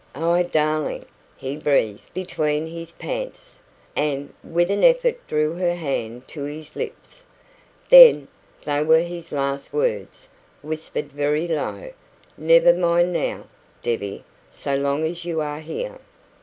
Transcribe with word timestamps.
"Ah 0.15 0.41
darling!" 0.41 1.05
he 1.37 1.55
breathed, 1.55 2.11
between 2.11 2.65
his 2.65 2.91
pants, 2.93 3.59
and 3.95 4.33
with 4.43 4.71
an 4.71 4.83
effort 4.83 5.19
drew 5.27 5.53
her 5.53 5.75
hand 5.75 6.27
to 6.27 6.41
his 6.45 6.75
lips. 6.75 7.23
Then 7.87 8.27
they 8.65 8.81
were 8.83 9.01
his 9.03 9.31
last 9.31 9.71
words, 9.71 10.27
whispered 10.63 11.11
very 11.11 11.47
low 11.47 11.91
"Never 12.35 12.73
mind 12.73 13.13
now, 13.13 13.45
Debbie 13.83 14.23
so 14.49 14.75
long 14.75 15.05
as 15.05 15.23
you 15.23 15.39
are 15.39 15.59
here." 15.59 15.99